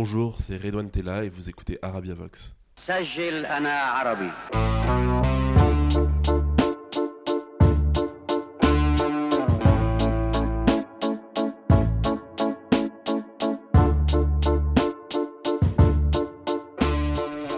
[0.00, 2.54] Bonjour, c'est Redouane Tella et vous écoutez Arabia Vox.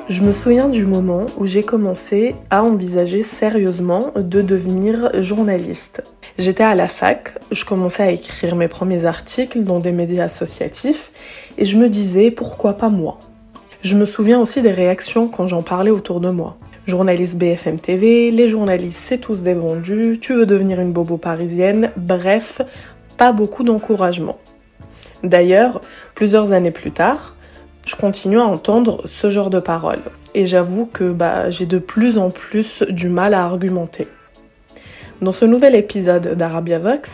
[0.08, 6.02] Je me souviens du moment où j'ai commencé à envisager sérieusement de devenir journaliste.
[6.38, 11.12] J'étais à la fac, je commençais à écrire mes premiers articles dans des médias associatifs
[11.58, 13.18] et je me disais pourquoi pas moi?
[13.82, 16.56] Je me souviens aussi des réactions quand j'en parlais autour de moi.
[16.86, 21.90] Journaliste BFM TV, les journalistes c'est tous des vendus, tu veux devenir une bobo parisienne,
[21.96, 22.62] bref,
[23.16, 24.38] pas beaucoup d'encouragement.
[25.22, 25.82] D'ailleurs,
[26.14, 27.36] plusieurs années plus tard,
[27.84, 30.02] je continue à entendre ce genre de paroles.
[30.34, 34.06] Et j'avoue que bah, j'ai de plus en plus du mal à argumenter.
[35.20, 37.10] Dans ce nouvel épisode d'Arabia Vox,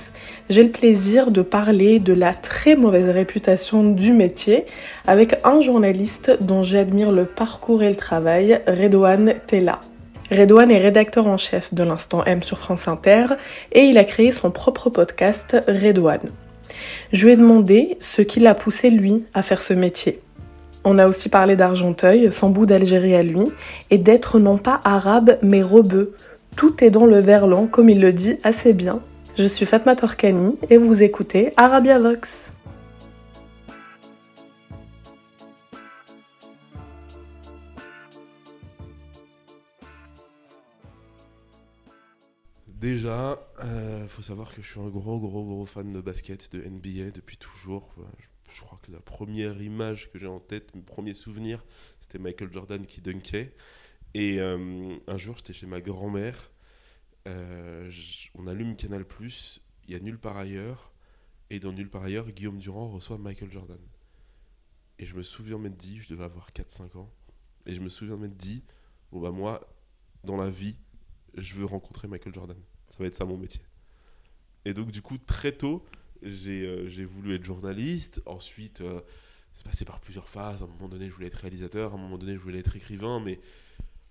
[0.48, 4.65] j'ai le plaisir de parler de la très mauvaise réputation du métier
[5.09, 9.80] avec un journaliste dont j'admire le parcours et le travail, Redouane Tella.
[10.30, 13.26] Redouane est rédacteur en chef de l'Instant M sur France Inter
[13.73, 16.30] et il a créé son propre podcast Redouane.
[17.13, 20.20] Je lui ai demandé ce qui l'a poussé lui à faire ce métier.
[20.85, 23.48] On a aussi parlé d'Argenteuil, son bout d'Algérie à lui,
[23.91, 26.15] et d'être non pas arabe mais rebeu.
[26.57, 29.02] Tout est dans le verlan, comme il le dit assez bien.
[29.37, 32.51] Je suis Fatma Torkani et vous écoutez Arabia Vox.
[42.68, 46.63] Déjà, euh, faut savoir que je suis un gros, gros, gros fan de basket, de
[46.63, 47.95] NBA depuis toujours.
[48.48, 51.66] Je, crois que la première image que j'ai en tête, mes premiers souvenirs,
[52.01, 53.52] c'était Michael Jordan qui dunkait.
[54.15, 56.51] Et euh, un jour, j'étais chez ma grand-mère.
[57.29, 57.90] euh,
[58.35, 60.93] on allume Canal il y a Nulle part ailleurs.
[61.51, 63.79] Et dans Nulle part ailleurs, Guillaume Durand reçoit Michael Jordan.
[64.98, 67.12] Et je me souviens m'être dit, je devais avoir 4-5 ans.
[67.66, 68.65] Et je me souviens m'être dit,
[69.12, 69.60] bon bah moi,
[70.25, 70.76] dans la vie,
[71.34, 72.56] je veux rencontrer Michael Jordan.
[72.88, 73.62] Ça va être ça mon métier.
[74.64, 75.84] Et donc du coup, très tôt,
[76.22, 78.22] j'ai euh, voulu être journaliste.
[78.26, 78.82] Ensuite,
[79.52, 80.62] c'est passé par plusieurs phases.
[80.62, 81.92] À un moment donné, je voulais être réalisateur.
[81.92, 83.20] À un moment donné, je voulais être écrivain.
[83.20, 83.41] Mais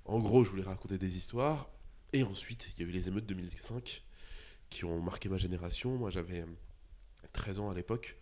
[0.05, 1.69] en gros, je voulais raconter des histoires.
[2.13, 4.03] Et ensuite, il y a eu les émeutes 2005
[4.69, 5.97] qui ont marqué ma génération.
[5.97, 6.45] Moi, j'avais euh,
[7.33, 8.17] 13 ans à l'époque.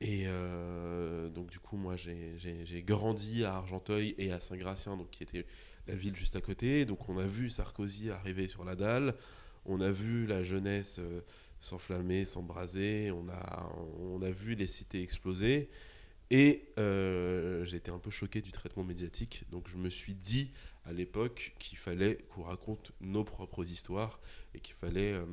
[0.00, 5.24] Et euh, donc du coup, moi, j'ai grandi à Argenteuil et à Saint-Gratien, donc qui
[5.24, 5.44] était
[5.88, 6.84] la ville juste à côté.
[6.84, 9.14] Donc on a vu Sarkozy arriver sur la dalle,
[9.64, 11.20] on a vu la jeunesse euh,
[11.60, 15.68] s'enflammer, s'embraser, on a vu les cités exploser.
[16.30, 19.44] Et euh, été un peu choqué du traitement médiatique.
[19.50, 20.50] Donc je me suis dit
[20.84, 24.20] à l'époque qu'il fallait qu'on raconte nos propres histoires
[24.54, 25.24] et qu'il fallait euh,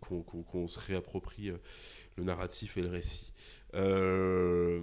[0.00, 1.58] qu'on se réapproprie euh,
[2.16, 3.32] le narratif et le récit.
[3.74, 4.80] Euh,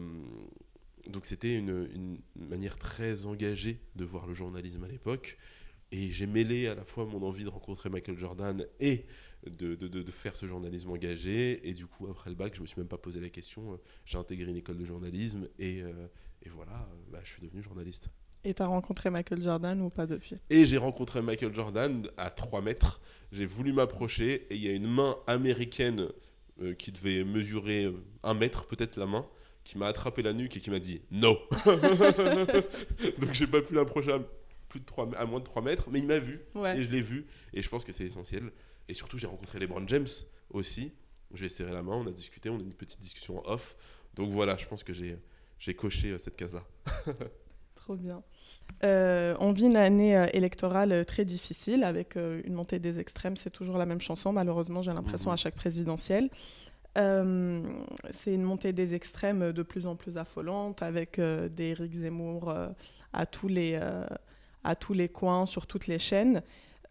[1.08, 5.38] donc c'était une manière très engagée de voir le journalisme à l'époque.
[5.92, 9.06] Et j'ai mêlé à la fois mon envie de rencontrer Michael Jordan et
[9.46, 11.68] de, de- de- de faire ce journalisme engagé.
[11.68, 13.74] Et du coup, après le bac, je me suis même pas posé la question.
[13.74, 15.92] Euh, J'ai intégré une école de journalisme et, euh,
[16.44, 18.10] et voilà, bah, je suis devenu journaliste.
[18.44, 20.36] Et t'as rencontré Michael Jordan ou pas depuis?
[20.50, 23.00] Et j'ai rencontré Michael Jordan à 3 mètres.
[23.32, 26.08] J'ai voulu m'approcher et il y a une main américaine
[26.62, 27.92] euh, qui devait mesurer
[28.24, 29.26] 1 mètre, peut-être la main,
[29.64, 31.38] qui m'a attrapé la nuque et qui m'a dit non.
[33.20, 34.20] Donc j'ai pas pu l'approcher à,
[34.76, 36.78] plus de 3, à moins de 3 mètres, mais il m'a vu Ouais.
[36.78, 38.52] et je l'ai vu et je pense que c'est essentiel.
[38.90, 40.08] Et surtout, j'ai rencontré LeBron James
[40.50, 40.92] aussi.
[41.34, 43.40] Je lui ai serré la main, on a discuté, on a eu une petite discussion
[43.40, 43.76] en off.
[44.16, 45.18] Donc voilà, je pense que j'ai
[45.60, 46.64] j'ai coché euh, cette case-là.
[47.76, 48.22] Trop bien.
[48.84, 53.38] Euh, on vit une année euh, électorale très difficile avec une montée des extrêmes.
[53.38, 55.34] C'est toujours la même chanson, malheureusement, j'ai l'impression, Mhm.
[55.34, 56.30] à chaque présidentielle.
[56.98, 57.62] Euh,
[58.12, 62.50] c'est une montée des extrêmes de plus en plus affolante avec euh, des Éric Zemmour
[62.50, 62.70] euh,
[63.12, 63.78] à, tous les,
[64.66, 66.42] à tous les coins, sur toutes les chaînes.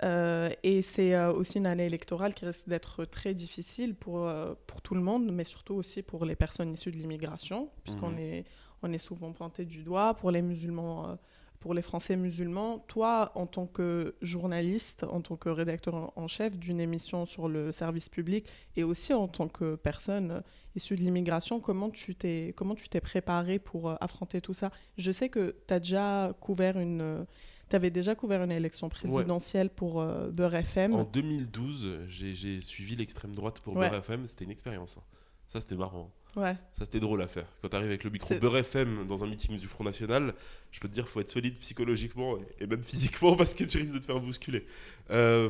[0.03, 4.55] Euh, et c'est euh, aussi une année électorale qui risque d'être très difficile pour, euh,
[4.67, 8.19] pour tout le monde, mais surtout aussi pour les personnes issues de l'immigration, puisqu'on Mhm.
[8.19, 8.45] est,
[8.83, 11.17] on est souvent pointé du doigt, pour les musulmans,
[11.61, 12.81] pour les Français musulmans.
[12.89, 17.71] Toi, en tant que journaliste, en tant que rédacteur en- chef d'une émission sur le
[17.73, 18.47] service public,
[18.77, 20.43] et aussi en tant que personne
[20.75, 24.71] issue de l'immigration, comment tu t'es comment tu t'es préparé pour affronter tout ça?
[24.99, 27.25] Je sais que tu as déjà couvert une...
[27.69, 30.95] tu avais déjà couvert une élection présidentielle pour euh, Beurre FM.
[30.95, 33.89] En 2012, j'ai suivi l'extrême droite pour Ouais.
[33.89, 34.27] Beurre FM.
[34.27, 34.99] C'était une expérience.
[34.99, 35.03] hein.
[35.49, 36.13] Ça, c'était marrant.
[36.37, 36.57] Ouais.
[36.73, 37.47] Ça, c'était drôle à faire.
[37.63, 40.35] Quand tu arrives avec le micro Beurre FM dans un meeting du Front National,
[40.73, 43.95] je peux te dire, faut être solide psychologiquement et, même physiquement parce que tu risques
[43.95, 44.67] de te faire bousculer.
[45.11, 45.49] Euh,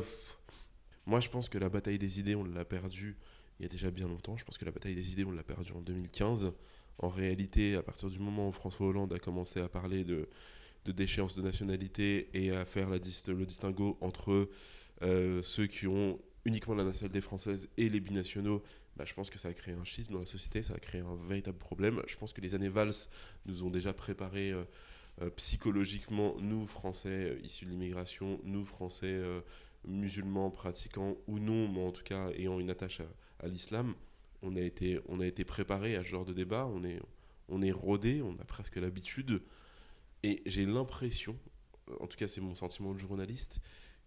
[1.07, 3.17] moi, je pense que la bataille des idées, on l'a perdue
[3.59, 4.37] il y a déjà bien longtemps.
[4.37, 6.51] Je pense que la bataille des idées, on l'a perdue en 2015.
[6.99, 10.29] en réalité, à partir du moment où François Hollande a commencé à parler de,
[10.85, 12.99] de déchéance de nationalité et à faire le
[13.45, 14.49] distinguo entre
[15.01, 18.63] euh, ceux qui ont uniquement la nationalité française et les binationaux,
[18.95, 21.01] bah, je pense que ça a créé un schisme dans la société, ça a créé
[21.01, 22.01] un véritable problème.
[22.07, 22.93] Je pense que les années Valls
[23.45, 24.63] nous ont déjà préparé euh,
[25.21, 29.21] euh, psychologiquement, nous, Français issus de l'immigration, nous, Français
[29.87, 33.01] musulmans pratiquants ou non, mais en tout cas ayant une attache
[33.39, 33.93] à, l'islam,
[34.41, 36.99] on a été, on été préparé à ce genre de débat, on est,
[37.49, 39.41] on est rodé, on a presque l'habitude.
[40.25, 41.37] Et j'ai l'impression,
[41.99, 43.59] en tout cas c'est mon sentiment de journaliste,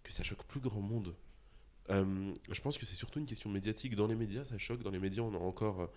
[0.03, 1.15] que ça choque plus grand monde.
[1.91, 3.95] Euh, je pense que c'est surtout une question médiatique.
[3.95, 4.83] Dans les médias, ça choque.
[4.83, 5.89] Dans les médias, on a encore,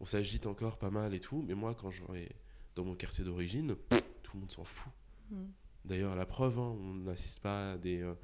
[0.00, 1.44] on s'agite encore pas mal et tout.
[1.46, 2.28] Mais moi, quand je vais
[2.74, 3.76] dans mon quartier d'origine,
[4.24, 4.92] tout le monde s'en fout.
[5.30, 5.44] Mm.
[5.84, 8.14] D'ailleurs, la preuve, hein, on n'assiste pas à des euh,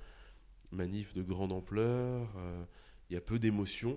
[0.72, 2.34] manifs de grande ampleur.
[2.36, 2.64] Euh,
[3.10, 3.96] il y a peu d'émotions.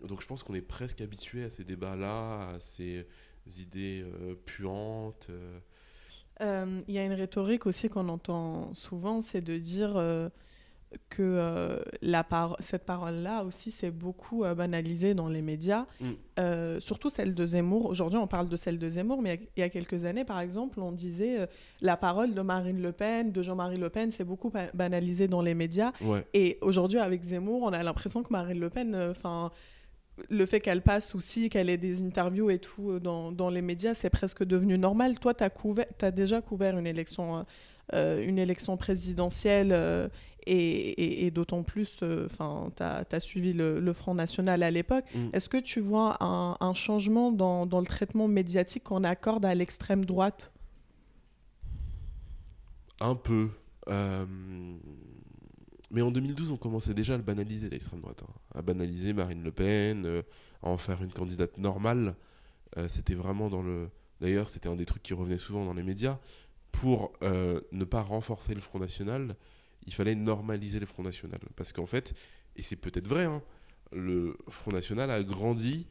[0.00, 3.06] Donc, je pense qu'on est presque habitué à ces débats-là, à ces
[3.46, 4.02] idées
[4.46, 5.30] puantes.
[6.40, 10.30] Il y a une rhétorique aussi qu'on entend souvent, c'est de dire
[11.08, 12.26] que euh, la
[12.60, 16.10] cette parole-là aussi s'est beaucoup euh, banalisée dans les médias, mm.
[16.38, 17.86] euh, surtout celle de Zemmour.
[17.86, 20.80] Aujourd'hui, on parle de celle de Zemmour, mais il y a quelques années, par exemple,
[20.80, 21.48] on disait
[21.80, 25.54] la parole de Marine Le Pen, de Jean-Marie Le Pen, c'est beaucoup banalisé dans les
[25.54, 25.92] médias.
[26.34, 29.50] Et aujourd'hui, avec Zemmour, on a l'impression que Marine Le Pen, enfin
[30.28, 33.94] le fait qu'elle passe aussi, qu'elle ait des interviews et tout dans, dans les médias,
[33.94, 35.18] c'est presque devenu normal.
[35.18, 35.50] Toi, tu as,
[36.02, 37.46] as, déjà couvert une élection,
[37.92, 40.10] une élection présidentielle
[40.46, 42.28] et, d'autant plus, euh,
[42.76, 45.04] tu as, suivi le, Front National à l'époque.
[45.14, 45.28] Mm.
[45.32, 50.52] Est-ce que tu vois un, changement dans, le traitement médiatique qu'on accorde à l'extrême droite?
[53.00, 53.48] Un peu.
[55.92, 58.24] Euh, mais en 2012, on commençait déjà à le banaliser, l'extrême droite.
[58.26, 58.32] Hein.
[58.54, 60.22] À banaliser Marine Le Pen, euh,
[60.62, 62.14] à en faire une candidate normale.
[62.88, 63.90] c'était vraiment dans le.
[64.20, 66.18] D'ailleurs, c'était un des trucs qui revenait souvent dans les médias.
[66.70, 69.36] Pour ne pas renforcer le Front National,
[69.86, 71.40] il fallait normaliser le Front National.
[71.56, 72.14] Parce qu'en fait,
[72.56, 73.42] et c'est peut-être vrai, hein,
[73.92, 75.86] le Front National a grandi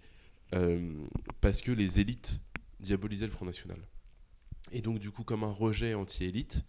[0.53, 0.93] euh,
[1.39, 2.39] parce que les élites
[2.79, 3.79] diabolisaient le Front National.
[4.71, 6.65] Et donc, du coup, comme un rejet anti-élite,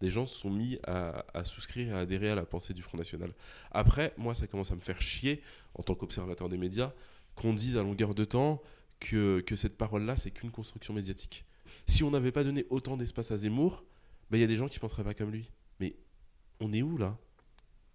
[0.00, 2.98] des gens se sont mis à, souscrire et à adhérer à la pensée du Front
[2.98, 3.32] National.
[3.70, 5.42] Après, moi, ça commence à me faire chier,
[5.74, 6.92] en tant qu'observateur des médias,
[7.34, 8.62] qu'on dise à longueur de temps
[9.00, 11.44] que, que cette parole-là, c'est qu'une construction médiatique.
[11.86, 13.84] Si on n'avait pas donné autant d'espace à Zemmour,
[14.30, 15.50] ben, il y a des gens qui penseraient pas comme lui.
[15.80, 15.96] Mais
[16.60, 17.16] on est où là?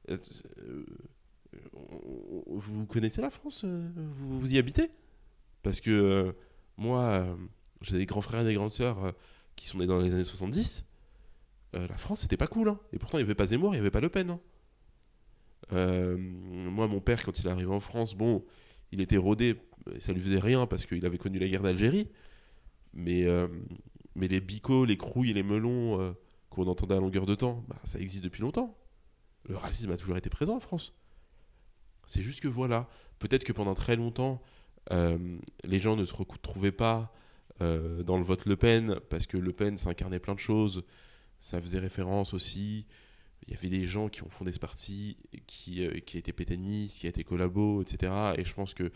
[0.10, 0.18] Euh,
[0.60, 0.86] euh,
[2.48, 3.64] Vous connaissez la France?
[3.66, 4.90] Euh, vous, y habitez?
[5.64, 6.34] Parce que
[6.78, 7.38] moi,
[7.82, 9.14] j'ai des grands frères et des grandes sœurs
[9.56, 10.86] qui sont nés dans les années 70.
[11.74, 12.70] La France, c'était pas cool.
[12.70, 12.80] Hein.
[12.94, 14.38] Et pourtant, il n'y avait pas Zemmour, il n'y avait pas Le Pen.
[15.72, 16.18] Hein.
[16.18, 18.44] moi, mon père, quand il est arrivé en France, bon,
[18.92, 19.56] il était rodé,
[20.00, 22.10] ça lui faisait rien parce qu'il avait connu la guerre d'Algérie.
[22.94, 23.26] Mais,
[24.16, 26.14] mais les bicots, les crouilles, les melons
[26.50, 28.78] qu'on entendait à longueur de temps, bah, ça existe depuis longtemps.
[29.48, 30.94] Le racisme a toujours été présent en France.
[32.06, 32.90] C'est juste que voilà,
[33.20, 34.42] peut-être que pendant très longtemps,
[34.92, 37.14] euh, les gens ne se retrouvaient pas
[37.62, 40.84] euh, dans le vote Le Pen, parce que Le Pen, s'incarnait plein de choses.
[41.42, 42.86] Ça faisait référence aussi.
[43.46, 45.18] Il y avait des gens qui ont fondé ce parti,
[45.48, 48.14] qui, euh, qui étaient pétainistes, qui étaient collabos, etc.
[48.38, 48.92] Et je pense qu'il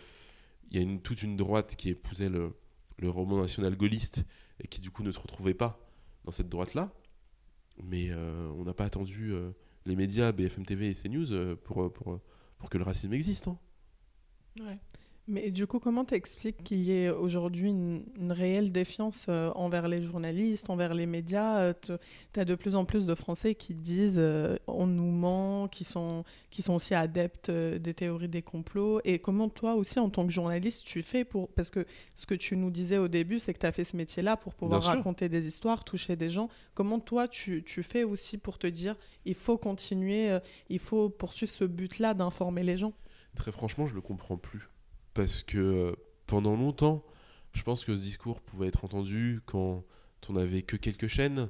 [0.72, 2.54] y a une, toute une droite qui épousait le,
[2.98, 4.24] le roman national gaulliste
[4.64, 5.80] et qui du coup ne se retrouvait pas
[6.24, 6.94] dans cette droite-là.
[7.84, 9.52] Mais euh, on n'a pas attendu euh,
[9.86, 12.20] les médias, BFM TV et CNews euh, pour, pour,
[12.58, 13.48] pour que le racisme existe.
[13.48, 13.60] Hein.
[14.60, 14.80] Ouais.
[15.28, 20.04] Mais du coup, comment t'expliques qu'il y ait aujourd'hui une, réelle défiance euh, envers les
[20.04, 21.74] journalistes, envers les médias euh,
[22.34, 25.84] Tu as de plus en plus de Français qui disent euh, on nous ment, qui
[25.84, 29.02] sont, qui sont aussi adeptes des théories des complots.
[29.04, 31.50] Et comment toi aussi, en tant que journaliste, tu fais pour...
[31.50, 33.98] Parce que ce que tu nous disais au début, c'est que tu as fait ce
[33.98, 36.50] métier-là pour pouvoir raconter des histoires, toucher des gens.
[36.76, 40.38] Comment toi, tu, tu fais aussi pour te dire il faut continuer,
[40.70, 42.94] il faut poursuivre ce but-là d'informer les gens?
[43.36, 44.70] Très franchement, je le comprends plus
[45.16, 45.96] parce que euh,
[46.28, 47.04] pendant longtemps,
[47.54, 49.84] je pense que ce discours pouvait être entendu quand
[50.30, 51.50] on n'avait que quelques chaînes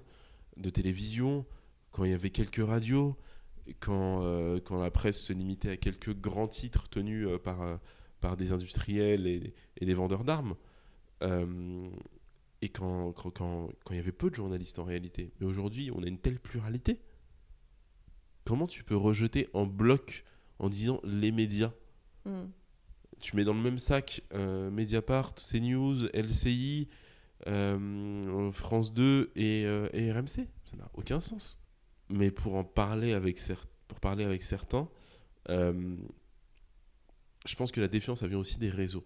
[0.56, 1.46] de télévision,
[1.92, 3.18] quand il y avait quelques radios,
[3.80, 7.80] quand, euh, quand la presse se limitait à quelques grands titres tenus euh, par,
[8.22, 10.56] par des industriels et, des vendeurs d'armes.
[11.24, 15.32] et quand, quand, quand, il y avait peu de journalistes en réalité.
[15.40, 17.02] Mais aujourd'hui, on a une telle pluralité.
[18.44, 20.24] Comment tu peux rejeter en bloc
[20.60, 21.74] en disant les médias?
[22.26, 22.46] Hmm
[23.20, 26.88] tu mets dans le même sac euh, Mediapart, CNews, LCI,
[27.48, 30.48] euh, France 2 euh, et, RMC.
[30.66, 31.60] Ça n'a aucun sens.
[32.10, 33.40] Mais pour en parler avec,
[33.88, 34.88] pour parler avec certains,
[35.48, 39.06] je pense que la défiance, ça vient aussi des réseaux.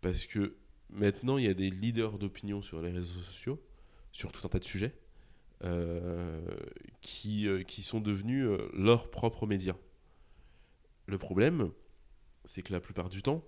[0.00, 0.56] Parce que
[0.90, 3.62] maintenant, il y a des leaders d'opinion sur les réseaux sociaux,
[4.12, 4.94] sur tout un tas de sujets,
[5.64, 6.40] euh,
[7.00, 9.76] qui, euh, qui sont devenus euh, leurs propres médias.
[11.06, 11.70] Le problème,
[12.44, 13.42] c'est que la plupart du temps,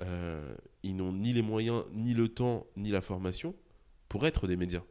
[0.00, 3.54] euh, ils n'ont ni les moyens, ni le temps, ni la formation
[4.08, 4.82] pour être des médias.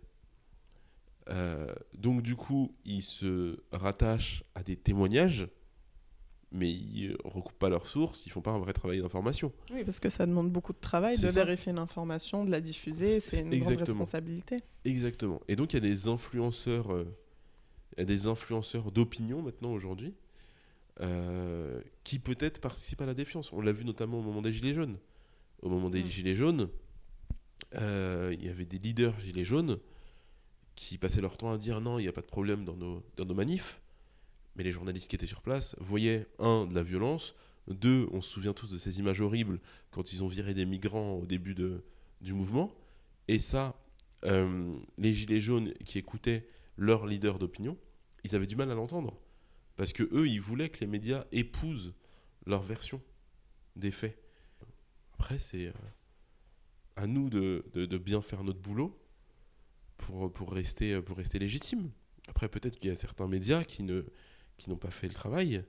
[1.29, 5.47] Euh, donc du coup, ils se rattachent à des témoignages,
[6.51, 9.51] mais ils ne recoupent pas leurs sources, ils font pas un vrai travail d'information.
[9.71, 11.43] Oui, parce que ça demande beaucoup de travail de ça.
[11.43, 13.85] vérifier une information, de la diffuser, C'est- une grande exactement.
[13.99, 14.57] responsabilité.
[14.85, 15.41] Exactement.
[15.47, 17.05] Et donc il y a des influenceurs, euh,
[17.95, 20.13] il y a des influenceurs d'opinion maintenant aujourd'hui,
[21.01, 23.51] euh, qui peut-être participent à la défiance.
[23.53, 24.97] On l'a vu notamment au moment des Gilets jaunes.
[25.61, 26.07] Au moment des Mm.
[26.07, 26.69] Gilets jaunes,
[27.75, 29.79] euh, il y avait des leaders Gilets jaunes
[30.75, 33.03] qui passaient leur temps à dire non, il n'y a pas de problème dans nos,
[33.17, 33.81] dans nos manifs.
[34.55, 37.35] Mais les journalistes qui étaient sur place voyaient, un, de la violence,
[37.67, 39.59] deux, on se souvient tous de ces images horribles
[39.91, 41.83] quand ils ont viré des migrants au début de,
[42.21, 42.71] du mouvement.
[43.27, 43.75] Et ça,
[44.25, 46.47] euh, les gilets jaunes qui écoutaient
[46.77, 47.77] leur leader d'opinion,
[48.23, 49.17] ils avaient du mal à l'entendre.
[49.75, 51.93] Parce que eux, ils voulaient que les médias épousent
[52.45, 53.01] leur version
[53.75, 54.19] des faits.
[55.13, 55.73] Après, c'est euh,
[56.95, 58.99] à nous de, bien faire notre boulot
[59.97, 61.91] pour, pour, rester, pour rester légitime.
[62.27, 65.63] Après, peut-être qu'il y a certains médias qui n'ont pas fait le travail,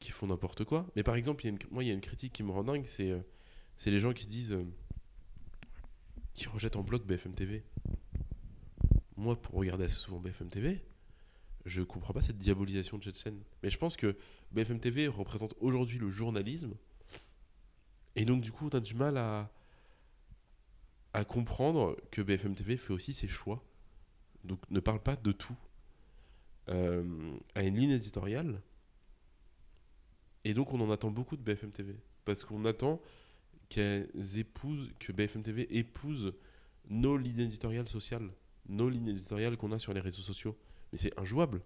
[0.00, 0.86] qui font n'importe quoi.
[0.96, 3.20] Mais par exemple, moi, il y a une critique qui me rend dingue, c'est euh,
[3.76, 4.52] c'est les gens qui disent...
[4.52, 4.64] euh,
[6.34, 7.64] qui rejettent en bloc BFM TV.
[9.16, 10.84] Moi, pour regarder assez souvent BFM TV,
[11.66, 13.40] je comprends pas cette diabolisation de cette chaîne.
[13.62, 14.16] Mais je pense que
[14.52, 16.74] BFM TV représente aujourd'hui le journalisme.
[18.16, 19.50] Et donc, du coup, on a du mal à,
[21.12, 23.64] à comprendre que BFM TV fait aussi ses choix.
[24.44, 25.56] Donc, ne parle pas de tout.
[26.68, 28.60] Euh, a une ligne éditoriale.
[30.44, 31.96] Et donc, on en attend beaucoup de BFM TV.
[32.24, 33.00] Parce qu'on attend
[33.70, 36.34] que BFM TV épouse
[36.88, 38.30] nos lignes éditoriales sociales,
[38.68, 40.56] nos lignes éditoriales qu'on a sur les réseaux sociaux.
[40.92, 41.60] Mais c'est injouable.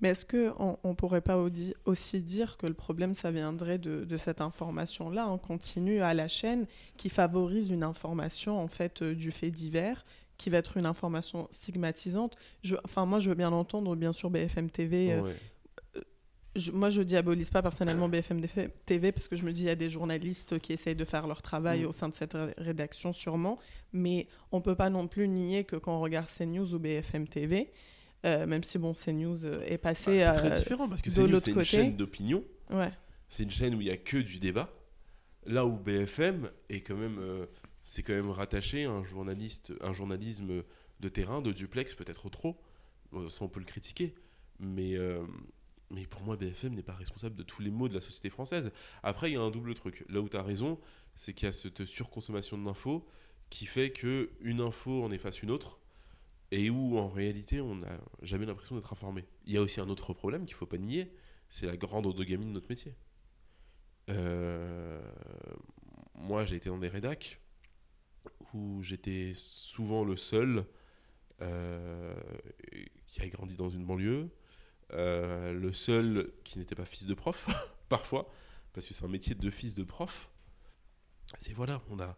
[0.00, 1.36] Mais est-ce qu'on ne pourrait pas
[1.84, 6.26] aussi dire que le problème, ça viendrait de, de cette information-là en continu à la
[6.26, 10.04] chaîne qui favorise une information en fait euh, du fait divers
[10.38, 12.36] qui va être une information stigmatisante?
[12.62, 15.12] Je, Enfin, moi, je veux bien l'entendre, bien sûr, BFM TV.
[15.12, 15.34] euh.
[16.56, 18.40] Je- moi, je diabolise pas personnellement BFM
[18.86, 21.26] TV parce que je me dis il y a des journalistes qui essayent de faire
[21.26, 21.86] leur travail Mm.
[21.86, 23.58] au sein de cette ré- rédaction, sûrement.
[23.92, 27.70] Mais on peut pas non plus nier que quand on regarde CNews ou BFM TV,
[28.26, 30.20] euh, même si bon, CNews euh, est passé.
[30.20, 32.44] c'est très euh, différent parce que c'est une, c'est chaîne d'opinion.
[32.70, 32.90] ouais.
[33.28, 34.68] C'est une chaîne où il n'y a que du débat.
[35.46, 37.46] Là où BFM est quand même, euh,
[37.82, 40.64] c'est quand même rattaché à un, journaliste, un journalisme
[40.98, 42.60] de terrain, de duplex, peut-être trop.
[43.28, 44.14] Ça, on peut le critiquer.
[44.58, 44.96] Mais,
[45.90, 48.72] mais pour moi, BFM n'est pas responsable de tous les maux de la société française.
[49.02, 50.04] Après, il y a un double truc.
[50.08, 50.78] Là où tu as raison,
[51.16, 53.06] c'est qu'il y a cette surconsommation d'infos
[53.50, 55.80] qui fait que une info en efface une autre
[56.52, 59.24] et où en réalité on n'a jamais l'impression d'être informé.
[59.44, 61.12] Il y a aussi un autre problème qu'il faut pas nier,
[61.48, 62.94] c'est la grande endogamie de notre métier.
[64.08, 65.02] Euh,
[66.14, 67.40] moi j'ai été dans des rédacs
[68.54, 70.64] où j'étais souvent le seul
[71.40, 72.14] euh,
[73.06, 74.30] qui a grandi dans une banlieue,
[74.94, 77.48] euh, le seul qui n'était pas fils de prof,
[77.88, 78.30] parfois,
[78.72, 80.30] parce que c'est un métier de fils de prof.
[81.38, 82.16] C'est voilà, on a.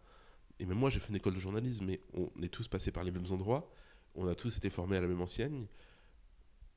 [0.59, 3.03] Et même moi j'ai fait une école de journalisme, mais on est tous passés par
[3.03, 3.71] les mêmes endroits,
[4.15, 5.65] on a tous été formés à la même enseigne.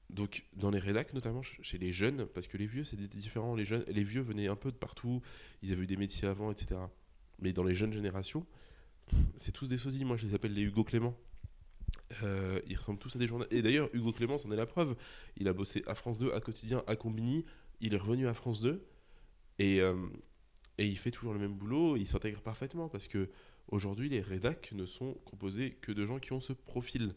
[0.09, 3.55] Donc dans les rédacs, notamment ch- chez les jeunes, parce que les vieux c'était différent,
[3.55, 5.21] les, jeunes, les vieux venaient un peu de partout,
[5.63, 6.81] ils avaient eu des métiers avant, etc.
[7.41, 8.47] Mais dans les jeunes générations,
[9.37, 11.17] c'est tous des sosies, moi je les appelle les Hugo Clément.
[12.23, 13.53] Euh, ils ressemblent tous à des journalistes.
[13.53, 14.97] Et d'ailleurs, Hugo Clément, c'en est la preuve.
[15.37, 17.45] Il a bossé à France 2, à Quotidien, à Combini.
[17.81, 18.87] Il est revenu à France 2.
[19.59, 20.07] Et, euh,
[20.79, 21.97] et il fait toujours le même boulot.
[21.97, 23.31] Il s'intègre parfaitement parce que
[23.69, 27.15] aujourd'hui, les rédacs ne sont composés que de gens qui ont ce profil.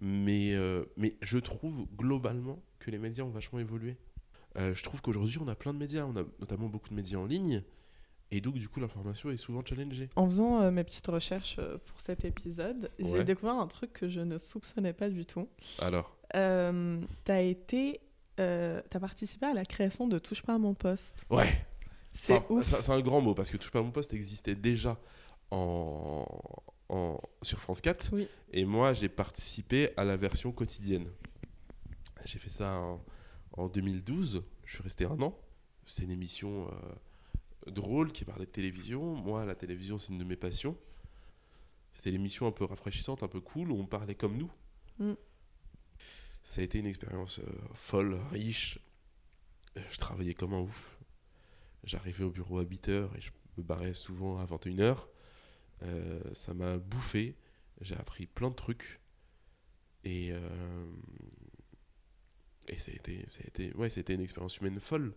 [0.00, 3.96] Mais, euh, mais je trouve globalement que les médias ont vachement évolué.
[4.56, 6.04] Je trouve qu'aujourd'hui, on a plein de médias.
[6.06, 7.62] On a notamment beaucoup de médias en ligne.
[8.32, 10.08] Et donc, du coup, l'information est souvent challengée.
[10.16, 14.08] En faisant euh, mes petites recherches euh, pour cet épisode, j'ai découvert un truc que
[14.08, 15.48] je ne soupçonnais pas du tout.
[15.80, 18.00] Alors, Euh, t'as été,
[18.38, 21.24] euh, t'as participé à la création de Touche pas à mon poste.
[21.30, 21.66] ouais,
[22.14, 24.96] C'est Enfin, un grand mot parce que Touche pas à mon poste existait déjà
[25.50, 26.24] en,
[26.88, 28.10] en- sur France 4.
[28.12, 28.28] Oui.
[28.52, 31.08] Et moi, j'ai participé à la version quotidienne.
[32.24, 33.00] J'ai fait ça en,
[33.56, 34.44] en 2012.
[34.66, 35.36] Je suis resté un an.
[35.84, 36.68] C'est une émission
[37.66, 39.14] drôle qui parlait de télévision.
[39.14, 40.76] Moi, la télévision, c'est une de mes passions.
[41.92, 44.50] C'était l'émission un peu rafraîchissante, un peu cool, où on parlait comme nous.
[44.98, 45.14] Mm.
[46.42, 48.78] Ça a été une expérience euh, folle, riche.
[49.90, 50.96] Je travaillais comme un ouf.
[51.84, 55.06] J'arrivais au bureau à 8h et je me barrais souvent à 21h.
[55.82, 57.36] Euh, ça m'a bouffé.
[57.80, 59.00] J'ai appris plein de trucs.
[60.04, 60.86] Et, euh,
[62.68, 65.14] et ça a été, ça a été- ouais, c'était une expérience humaine folle.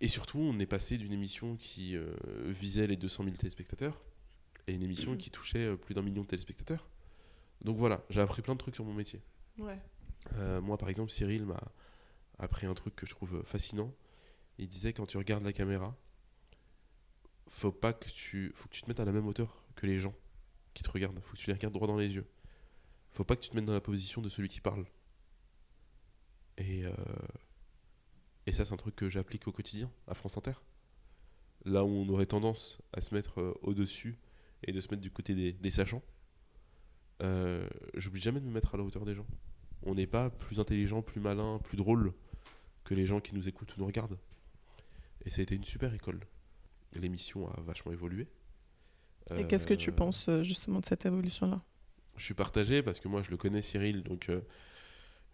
[0.00, 2.14] Et surtout, on est passé d'une émission qui euh,
[2.46, 4.02] visait les 200 000 téléspectateurs
[4.66, 6.88] à une émission qui touchait euh, plus d'un million de téléspectateurs.
[7.62, 9.22] Donc voilà, j'ai appris plein de trucs sur mon métier.
[9.58, 9.78] Ouais.
[10.34, 11.60] Euh, moi, par exemple, Cyril m'a
[12.38, 13.92] appris un truc que je trouve fascinant.
[14.58, 15.96] Il disait quand tu regardes la caméra,
[17.48, 20.00] faut pas que tu, faut que tu te mettes à la même hauteur que les
[20.00, 20.14] gens
[20.74, 21.20] qui te regardent.
[21.20, 22.26] Faut que tu les regardes droit dans les yeux.
[23.12, 24.84] Faut pas que tu te mettes dans la position de celui qui parle.
[26.58, 26.94] Et euh,
[28.46, 30.52] et ça, c'est un truc que j'applique au quotidien à France Inter.
[31.64, 34.18] Là où on aurait tendance à se mettre euh, au-dessus
[34.64, 36.02] et de se mettre du côté des, des sachants,
[37.22, 39.26] euh, j'oublie jamais de me mettre à la hauteur des gens.
[39.82, 42.12] On n'est pas plus intelligent, plus malin, plus drôle
[42.84, 44.18] que les gens qui nous écoutent ou nous regardent.
[45.24, 46.20] Et ça a été une super école.
[46.94, 48.26] L'émission a vachement évolué.
[49.36, 51.62] Et qu'est-ce que tu Euh, penses justement de cette évolution-là?
[52.16, 54.42] Je suis partagé parce que moi je le connais Cyril, donc euh,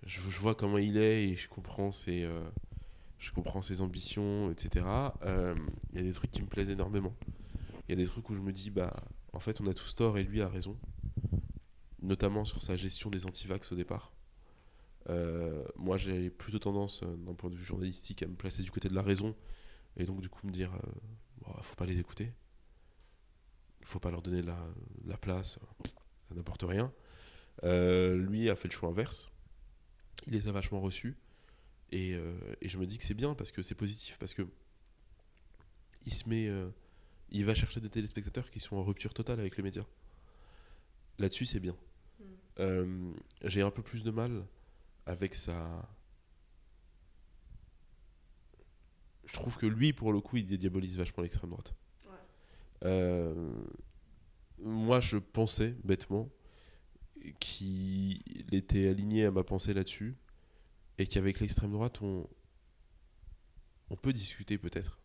[0.06, 2.24] je, je vois comment il est et je comprends ses,
[3.20, 4.84] je comprends ses ambitions, etc.
[5.22, 5.54] Euh,
[5.92, 7.14] Il y a des trucs qui me plaisent énormément.
[7.88, 9.94] Il y a des trucs où je me dis, bah, en fait, on a tous
[9.94, 10.76] tort et lui a raison.
[12.02, 14.12] Notamment sur sa gestion des antivax au départ.
[15.08, 18.70] Euh, moi, j'ai plutôt tendance, euh, d'un point de vue journalistique, à me placer du
[18.70, 19.34] côté de la raison
[19.96, 20.90] et donc, du coup, me dire, euh,
[21.40, 22.32] Bon, faut pas les écouter.
[23.80, 24.58] Il faut pas leur donner la,
[25.04, 25.58] la place.
[26.28, 26.92] Ça n'apporte rien.
[27.64, 29.30] Euh, lui a fait le choix inverse.
[30.26, 31.16] Il les a vachement reçus.
[31.92, 34.16] Et, euh, et je me dis que c'est bien parce que c'est positif.
[34.18, 34.46] Parce que
[36.06, 36.48] il se met.
[36.48, 36.68] euh,
[37.32, 39.84] il va chercher des téléspectateurs qui sont en rupture totale avec les médias.
[41.18, 41.76] Là-dessus, c'est bien.
[42.58, 43.12] Euh,
[43.44, 44.44] J'ai un peu plus de mal
[45.06, 45.88] avec sa.
[49.26, 51.72] Je trouve que lui, pour le coup, il dédiabolise vachement l'extrême droite.
[52.84, 53.52] Euh,
[54.58, 56.28] moi, je pensais bêtement
[57.38, 58.18] qu'il
[58.52, 60.16] était aligné à ma pensée là-dessus
[61.00, 62.28] et qu'avec l'extrême droite, on,
[64.02, 64.98] peut discuter peut-être.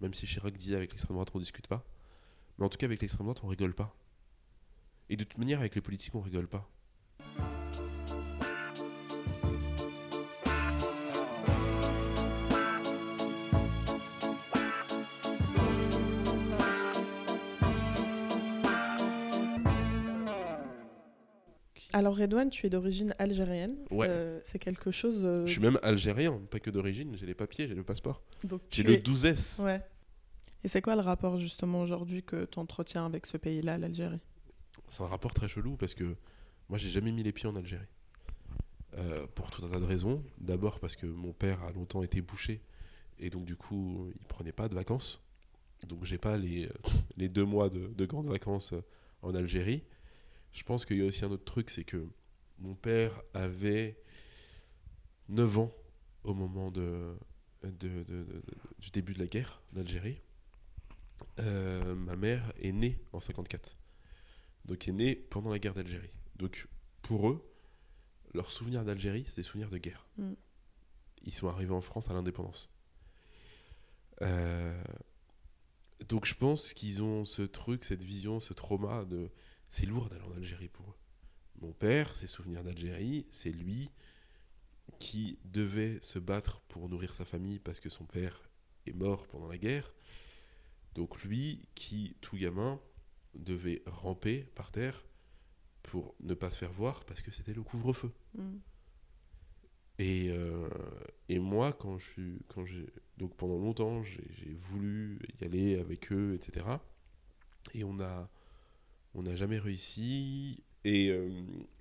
[0.00, 1.84] Même si Chirac disait avec l'extrême droite, on discute pas.
[2.58, 3.94] Mais en tout cas, avec l'extrême droite, on rigole pas.
[5.08, 6.68] Et de toute manière, avec les politiques, on rigole pas.
[21.96, 23.74] Alors Redouane, tu es d'origine algérienne.
[23.90, 24.06] Ouais.
[24.10, 25.20] Euh, c'est quelque chose.
[25.24, 28.22] euh, Je suis même algérien, pas que d'origine, j'ai les papiers, j'ai le passeport.
[28.44, 29.62] donc J'ai le es- 12S.
[29.64, 29.80] Ouais.
[30.62, 34.20] Et c'est quoi le rapport justement aujourd'hui que tu entretiens avec ce pays-là, l'Algérie?
[34.88, 36.16] C'est un rapport très chelou parce que
[36.68, 37.86] moi j'ai jamais mis les pieds en Algérie.
[38.98, 40.22] Euh, pour tout un tas de raisons.
[40.38, 42.60] D'abord parce que mon père a longtemps été boucher
[43.18, 45.22] et donc du coup il prenait pas de vacances.
[45.88, 46.68] Donc j'ai pas les,
[47.16, 48.74] les deux mois de, de grandes vacances
[49.22, 49.82] en Algérie.
[50.56, 52.08] Je pense qu'il y a aussi un autre truc, c'est que
[52.58, 54.02] mon père avait
[55.28, 55.72] 9 ans
[56.24, 57.16] au moment de,
[57.62, 60.20] du début de la guerre d'Algérie.
[61.38, 63.76] Euh, ma mère est née en 54
[64.66, 66.10] donc est né pendant la guerre d'Algérie.
[66.36, 66.68] Donc
[67.02, 67.48] pour eux,
[68.34, 70.08] leurs souvenirs d'Algérie, c'est des souvenirs de guerre.
[70.18, 70.32] Mm.
[71.24, 72.70] Ils sont arrivés en France à l'indépendance.
[74.22, 74.82] Euh,
[76.08, 79.30] donc je pense qu'ils ont ce truc, cette vision, ce trauma de...
[79.68, 80.96] C'est lourd d'aller en Algérie pour eux.
[81.60, 83.90] Mon père, ses souvenirs d'Algérie, c'est lui
[84.98, 88.48] qui devait se battre pour nourrir sa famille parce que son père
[88.86, 89.92] est mort pendant la guerre.
[90.94, 92.80] Donc lui qui, tout gamin,
[93.34, 95.04] devait ramper par terre
[95.82, 98.12] pour ne pas se faire voir parce que c'était le couvre-feu.
[98.34, 98.56] Mm.
[99.98, 100.68] Et, euh,
[101.28, 105.78] et moi, quand je suis, quand j'ai, donc pendant longtemps, j'ai j'ai voulu y aller
[105.78, 106.66] avec eux, etc.
[107.72, 108.28] Et on a,
[109.16, 110.62] on n'a jamais réussi.
[110.84, 111.28] Et, euh,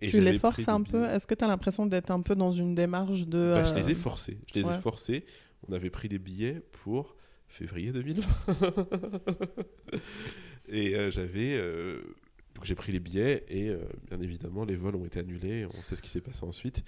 [0.01, 1.05] et Tu les forces un peu.
[1.05, 3.53] Est-ce que tu as l'impression d'être un peu dans une démarche de.
[3.53, 4.39] Bah, je les ai euh, forcés.
[4.51, 4.75] Je les ouais.
[4.75, 5.25] ai forcés.
[5.67, 7.15] On avait pris des billets pour
[7.47, 8.27] février 2020.
[10.69, 11.55] et euh, j'avais.
[11.55, 12.01] euh,
[12.55, 15.67] donc j'ai pris les billets et euh, bien évidemment les vols ont été annulés.
[15.77, 16.83] On sait ce qui s'est passé ensuite.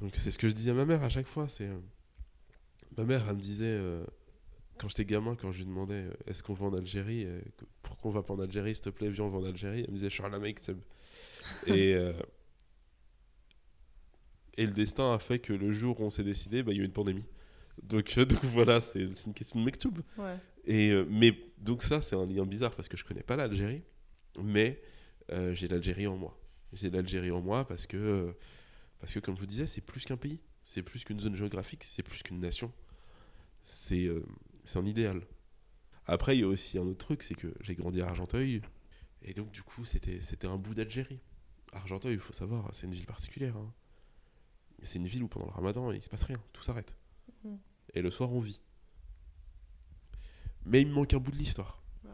[0.00, 1.48] Donc c'est ce que je disais à ma mère à chaque fois.
[1.48, 1.78] C'est euh,
[2.96, 4.02] ma mère, elle me disait euh,
[4.80, 7.38] quand j'étais gamin, quand je lui demandais euh, est-ce qu'on va en Algérie, euh,
[7.82, 9.80] pourquoi on va pas en Algérie, s'il te plaît, viens, on va en Algérie.
[9.80, 10.80] Elle me disait Charles mec, Seb.
[11.66, 12.12] Et euh,
[14.56, 16.80] et le destin a fait que le jour où on s'est décidé, bah, il y
[16.80, 17.24] a eu une pandémie.
[17.82, 19.98] Donc, euh, donc voilà, c'est c'est une question de mektoub.
[20.18, 20.36] Ouais.
[20.64, 23.82] Et, euh, mais donc ça, c'est un lien bizarre parce que je connais pas l'Algérie,
[24.42, 24.82] mais
[25.52, 26.36] j'ai l'Algérie en moi.
[26.72, 28.34] J'ai l'Algérie en moi parce que,
[28.98, 31.84] parce que comme je vous disais, c'est plus qu'un pays, c'est plus qu'une zone géographique,
[31.84, 32.72] c'est plus qu'une nation.
[33.62, 34.08] C'est
[34.70, 35.20] c'est un idéal.
[36.06, 38.62] Après, il y a aussi un autre truc, c'est que j'ai grandi à Argenteuil.
[39.22, 41.20] Et donc, du coup, c'était c'était un bout d'Algérie.
[41.72, 43.56] Argenteuil, il faut savoir, c'est une ville particulière.
[43.56, 43.72] hein.
[44.82, 46.96] C'est une ville où pendant le ramadan, il se passe rien, tout s'arrête.
[47.44, 47.58] Mhm.
[47.94, 48.60] Et le soir, on vit.
[50.64, 51.82] Mais il me manque un bout de l'histoire.
[52.04, 52.10] Ouais.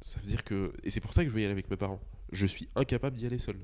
[0.00, 0.72] Ça veut dire que.
[0.84, 2.00] Et c'est pour ça que je veux y aller avec mes parents.
[2.32, 3.58] Je suis incapable d'y aller seul.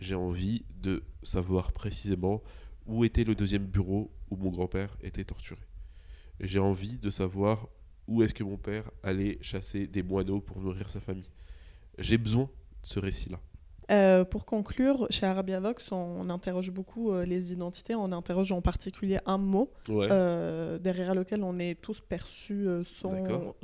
[0.00, 2.42] J'ai envie de savoir précisément
[2.86, 5.60] où était le deuxième bureau où mon grand-père était torturé.
[6.40, 7.68] J'ai envie de savoir
[8.08, 11.30] où est-ce que mon père allait chasser des moineaux pour nourrir sa famille.
[11.98, 13.38] J'ai besoin de ce récit-là.
[13.90, 17.94] Euh, pour conclure, chez Arabia Vox, on interroge beaucoup euh, les identités.
[17.96, 20.06] On interroge en particulier un mot Ouais.
[20.10, 23.12] euh, derrière lequel on est tous perçus sans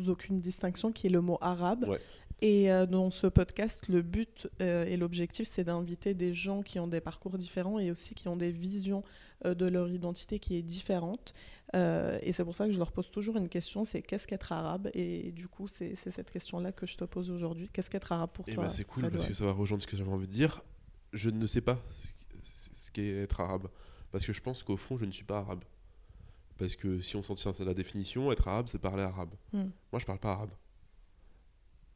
[0.09, 1.87] aucune distinction, qui est le mot arabe.
[1.89, 2.01] Ouais.
[2.43, 7.01] Et dans ce podcast, le but et l'objectif, c'est d'inviter des gens qui ont des
[7.01, 9.03] parcours différents et aussi qui ont des visions
[9.45, 11.33] de leur identité qui est différente.
[11.75, 14.53] Euh, et c'est pour ça que je leur pose toujours une question, c'est qu'est-ce qu'être
[14.53, 17.69] arabe Et du coup, c'est cette question-là que je te pose aujourd'hui.
[17.73, 19.89] Qu'est-ce qu'être arabe pour Et toi bah c'est cool parce que ça va rejoindre ce
[19.89, 20.63] que j'avais envie de dire.
[21.13, 21.79] Je ne sais pas
[22.75, 23.69] ce qu'est être arabe.
[24.13, 25.65] Parce que je pense qu'au fond, je ne suis pas arabe.
[26.59, 29.35] Parce que si on s'en tient à la définition, être arabe, c'est parler arabe.
[29.53, 29.69] Hmm.
[29.93, 30.53] Moi, je parle pas arabe.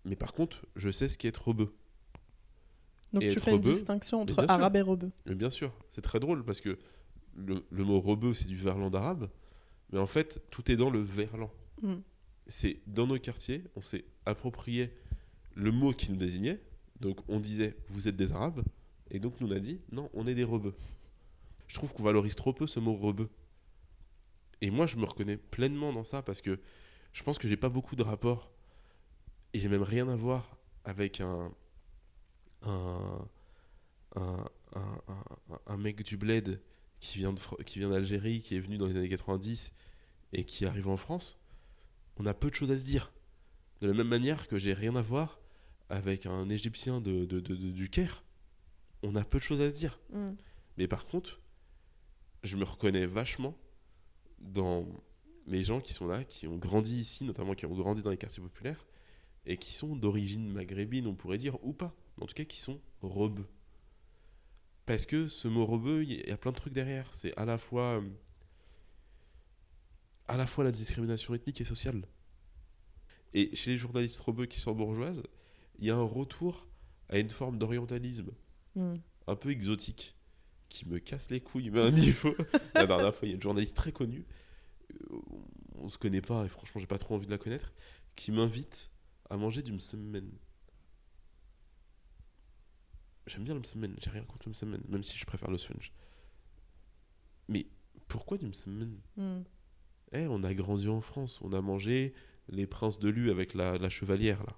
[0.05, 1.73] Mais par contre, je sais ce qu'est être rebeu.
[3.13, 4.51] Donc Et tu fais une rebeu, distinction mais entre sûr.
[4.51, 5.11] arabe et rebeu.
[5.27, 6.79] Mais bien sûr, c'est très drôle parce que
[7.35, 9.29] le, le mot rebeu, c'est du verlan d'arabe.
[9.93, 11.51] Mais en fait, tout est dans le verlan.
[11.83, 12.01] Hmm.
[12.47, 14.93] c'est dans nos quartiers, on s'est approprié
[15.55, 16.61] le mot qui nous désignait.
[17.01, 18.63] Donc on disait vous êtes des Arabes,
[19.11, 20.75] et donc nous on a dit non, on est des rebeux.
[21.69, 23.29] Je trouve qu'on valorise trop peu ce mot rebeu.
[24.61, 26.61] Et moi je me reconnais pleinement dans ça parce que
[27.15, 28.53] je pense que j'ai pas beaucoup de rapport
[29.55, 31.51] et j'ai même rien à voir avec un
[32.63, 33.27] un,
[34.17, 36.61] un, un- un- un mec du bled
[37.01, 39.73] qui vient de Fr- qui vient d'Algérie, qui est venu dans les années 90
[40.33, 41.37] et qui arrive en France
[42.17, 43.13] on a peu de choses à se dire.
[43.81, 45.41] De la même manière que j'ai rien à voir
[45.89, 48.23] avec un Égyptien de, de- de- de- du Caire,
[49.03, 49.99] on a peu de choses à se dire.
[50.13, 50.33] Hmm.
[50.77, 51.41] Mais par contre,
[52.43, 53.57] je me reconnais vachement
[54.39, 54.87] dans
[55.47, 58.19] les gens qui sont là, qui ont grandi ici, notamment qui ont grandi dans les
[58.19, 58.87] quartiers populaires,
[59.47, 61.95] et qui sont d'origine maghrébine, on pourrait dire, ou pas.
[62.21, 63.47] En tout cas, qui sont rebeux.
[64.91, 67.09] Parce que ce mot rebeu, il y a plein de trucs derrière.
[67.15, 68.09] C'est à la fois, euh,
[70.27, 72.03] à la fois la discrimination ethnique et sociale.
[73.33, 75.23] Et chez les journalistes rebeux qui sont bourgeoises,
[75.79, 76.67] il y a un retour
[77.09, 78.33] à une forme d'orientalisme
[78.75, 78.97] Hmm.
[79.29, 80.17] un peu exotique
[80.69, 82.35] qui me casse les couilles, mais à un niveau.
[82.75, 84.27] La dernière fois, il y a une journaliste très connue,
[85.13, 85.19] euh,
[85.75, 87.73] on se connaît pas et franchement, j'ai pas trop envie de la connaître,
[88.17, 88.91] qui m'invite
[89.29, 90.29] à manger du msemen.
[93.27, 95.93] J'aime bien le msemen, j'ai rien contre le msemen, même si je préfère le sponge.
[97.49, 97.67] Mais
[98.09, 98.99] pourquoi du msemen?
[99.17, 99.43] Hmm.
[100.13, 102.13] Eh, on a grandi en France, on a mangé
[102.49, 104.57] les princes de Lu avec la, la chevalière là.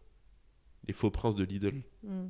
[0.88, 1.82] Les faux princes de Lidl.
[2.02, 2.28] Hmm.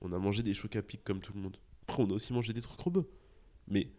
[0.00, 1.56] On a mangé des chocs à pic comme tout le monde.
[1.82, 3.08] Après, on a aussi mangé des trucs rebeux.
[3.68, 3.90] Mais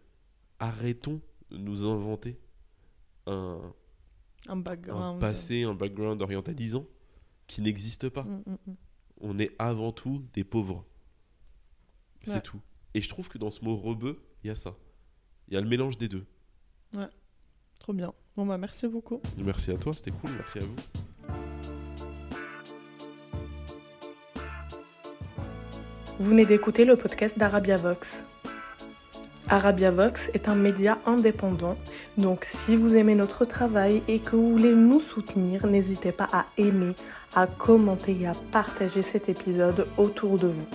[0.60, 2.39] arrêtons de nous inventer
[3.26, 3.60] un,
[4.48, 5.20] Un un background.
[5.20, 6.86] passé, un background orientalisant
[7.48, 8.24] qui n'existe pas.
[8.24, 8.44] Hmm.
[9.22, 10.86] On est avant tout des pauvres.
[12.23, 12.41] C'est Ouais.
[12.41, 12.60] tout.
[12.93, 14.71] Et je trouve que dans ce mot rebeu, il y a ça.
[15.47, 16.25] Il y a le mélange des deux.
[17.79, 18.13] Trop bien.
[18.36, 19.21] Bon bah merci beaucoup.
[19.38, 20.32] Merci à toi, c'était cool.
[20.32, 20.75] Merci à vous.
[26.19, 28.23] Vous venez d'écouter le podcast d'Arabia Vox.
[29.47, 31.75] Arabia Vox est un média indépendant,
[32.17, 36.45] donc si vous aimez notre travail et que vous voulez nous soutenir, n'hésitez pas à
[36.58, 36.93] aimer,
[37.34, 40.67] à commenter et à partager cet épisode autour de vous.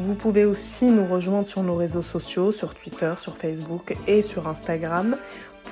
[0.00, 4.48] Vous pouvez aussi nous rejoindre sur nos réseaux sociaux, sur Twitter, sur Facebook et sur
[4.48, 5.18] Instagram.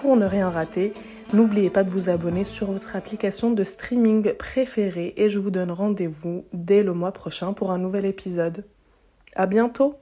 [0.03, 0.93] Pour ne rien rater,
[1.33, 5.71] n'oubliez pas de vous abonner sur votre application de streaming préférée et je vous donne
[5.71, 8.67] rendez-vous dès le mois prochain pour un nouvel épisode.
[9.35, 9.99] À bientôt!